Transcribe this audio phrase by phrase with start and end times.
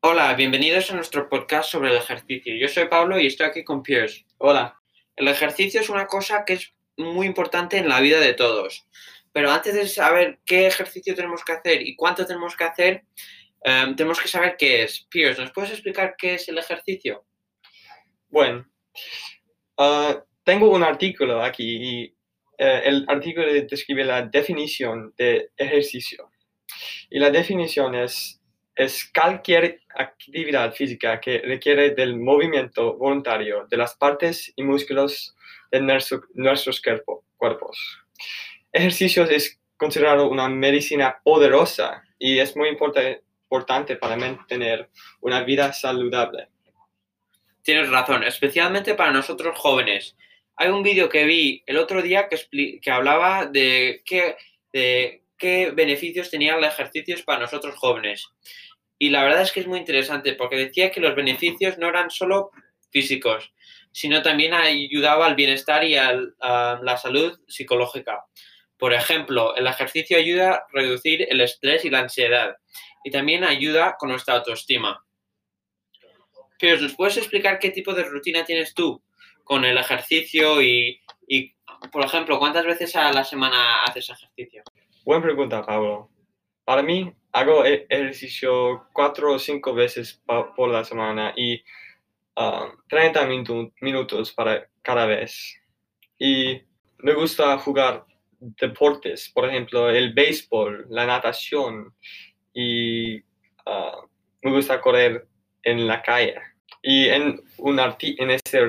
[0.00, 2.56] Hola, bienvenidos a nuestro podcast sobre el ejercicio.
[2.56, 4.24] Yo soy Pablo y estoy aquí con Pierce.
[4.38, 4.80] Hola.
[5.14, 8.88] El ejercicio es una cosa que es muy importante en la vida de todos.
[9.30, 13.04] Pero antes de saber qué ejercicio tenemos que hacer y cuánto tenemos que hacer,
[13.62, 15.06] em, tenemos que saber qué es.
[15.08, 17.24] Pierce, ¿nos puedes explicar qué es el ejercicio?
[18.28, 18.68] Bueno,
[19.76, 22.04] ah, tengo un artículo aquí y
[22.56, 26.30] eh, el artículo describe la definición de ejercicio.
[27.10, 28.40] Y la definición es,
[28.74, 35.36] es cualquier actividad física que requiere del movimiento voluntario de las partes y músculos
[35.70, 36.80] de nuestros
[37.36, 37.98] cuerpos.
[38.72, 44.88] Ejercicio es considerado una medicina poderosa y es muy importante para mantener
[45.20, 46.48] una vida saludable.
[47.60, 50.16] Tienes razón, especialmente para nosotros jóvenes.
[50.60, 54.36] Hay un vídeo que vi el otro día que, que hablaba de qué,
[54.72, 58.26] de qué beneficios tenía el ejercicio para nosotros jóvenes.
[58.98, 62.10] Y la verdad es que es muy interesante porque decía que los beneficios no eran
[62.10, 62.50] solo
[62.90, 63.52] físicos,
[63.92, 68.24] sino también ayudaba al bienestar y a la salud psicológica.
[68.76, 72.56] Por ejemplo, el ejercicio ayuda a reducir el estrés y la ansiedad
[73.04, 75.04] y también ayuda con nuestra autoestima.
[76.58, 79.00] Pero ¿nos puedes explicar qué tipo de rutina tienes tú
[79.48, 81.00] con el ejercicio y,
[81.90, 84.62] por ejemplo, cuántas veces a la semana haces ejercicio?
[85.04, 86.10] Buena pregunta, Pablo.
[86.64, 90.22] Para mí, hago e-, ejercicio cuatro o cinco veces
[90.54, 91.62] por la semana y
[92.88, 95.56] 30 um, minutos para cada vez.
[96.18, 96.60] Y
[96.98, 98.04] me gusta jugar
[98.40, 101.94] deportes, por ejemplo, el béisbol, la natación
[102.52, 104.06] y uh,
[104.42, 105.26] me gusta correr
[105.62, 106.34] en la calle.
[106.82, 108.60] Y en, un en este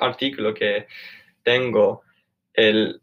[0.00, 0.86] artículo que
[1.42, 2.02] tengo,
[2.52, 3.00] el,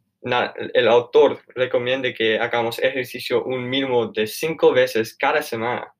[0.74, 5.94] el autor recomienda que hagamos ejercicio un mínimo de cinco veces cada semana,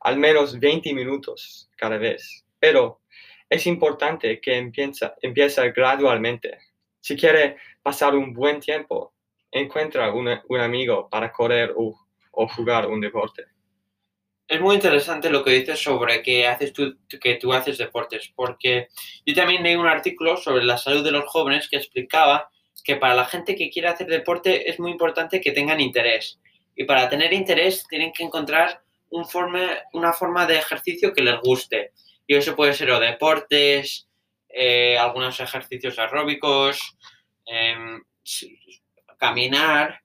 [0.00, 2.44] al menos 20 minutos cada vez.
[2.58, 3.00] Pero
[3.48, 6.58] es importante que empieza, empieza gradualmente.
[7.00, 9.14] Si quiere pasar un buen tiempo,
[9.50, 11.98] encuentra un amigo para correr o,
[12.56, 13.44] jugar un deporte.
[14.48, 18.88] Es muy interesante lo que dices sobre que, haces tú, que tú haces deportes, porque
[19.26, 22.48] yo también leí un artículo sobre la salud de los jóvenes que explicaba
[22.82, 26.40] que para la gente que quiere hacer deporte es muy importante que tengan interés.
[26.74, 29.26] Y para tener interés tienen que encontrar un
[29.92, 31.92] una forma de ejercicio que les guste.
[32.26, 34.08] Y eso puede ser o deportes,
[34.48, 36.96] eh, algunos ejercicios aeróbicos,
[37.46, 38.02] em,
[39.18, 40.02] caminar.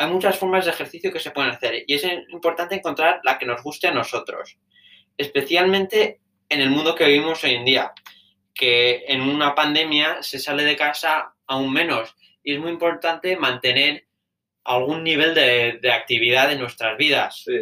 [0.00, 3.44] Hay muchas formas de ejercicio que se pueden hacer y es importante encontrar la que
[3.44, 4.56] nos guste a nosotros,
[5.18, 7.92] especialmente en el mundo que vivimos hoy en día,
[8.54, 14.06] que en una pandemia se sale de casa aún menos y es muy importante mantener
[14.64, 17.42] algún nivel de, actividad en nuestras vidas.
[17.44, 17.60] Sí.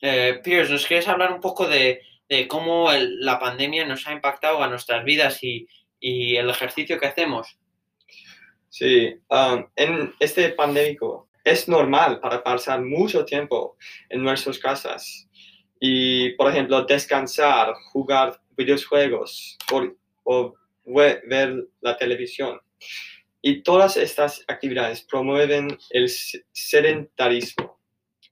[0.00, 2.02] Eh, Pierce, ¿nos quieres hablar un poco de,
[2.46, 5.66] cómo la pandemia nos ha impactado a nuestras vidas y,
[5.98, 7.58] y el ejercicio que hacemos?
[8.72, 13.76] Sí, um, en este pandémico es normal para pasar mucho tiempo
[14.08, 15.28] en nuestras casas
[15.78, 20.54] y, por ejemplo, descansar, jugar videojuegos o,
[20.86, 22.58] ver la televisión.
[23.42, 27.78] Y todas estas actividades promueven el sedentarismo.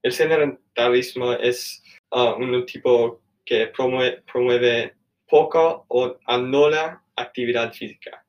[0.02, 4.94] El sedentarismo es uh, un tipo que promueve, promueve
[5.28, 8.24] poca o nula actividad física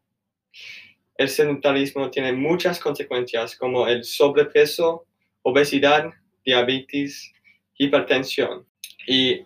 [1.21, 5.05] el sedentarismo tiene muchas consecuencias como el sobrepeso,
[5.43, 6.11] obesidad,
[6.43, 7.31] diabetes,
[7.77, 8.65] hipertensión
[9.07, 9.41] y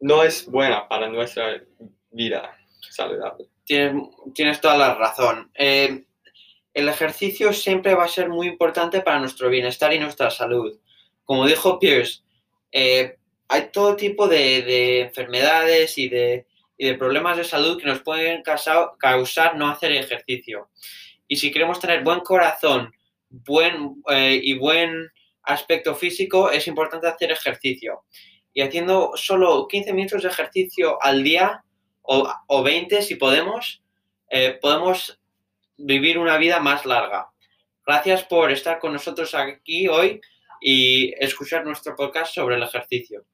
[0.00, 1.62] no es buena para nuestra
[2.10, 3.46] vida saludable.
[3.64, 5.50] Tienes, toda la razón.
[5.54, 6.04] Eh,
[6.72, 10.78] el ejercicio siempre va a ser muy importante para nuestro bienestar y nuestra salud.
[11.24, 12.22] Como dijo Pierce,
[12.72, 13.18] eh,
[13.48, 16.46] hay todo tipo de, enfermedades y de,
[16.98, 20.70] problemas de salud que nos pueden causar no hacer ejercicio.
[21.28, 22.92] Y si queremos tener buen corazón
[23.28, 25.10] buen, eh, y buen
[25.42, 28.04] aspecto físico, es importante hacer ejercicio.
[28.52, 31.62] Y haciendo solo 15 minutos de ejercicio al día
[32.02, 33.82] o, o 20 si podemos,
[34.30, 35.20] eh, podemos
[35.76, 37.28] vivir una vida más larga.
[37.86, 40.20] Gracias por estar con nosotros aquí hoy
[40.60, 43.24] y escuchar nuestro podcast sobre el ejercicio.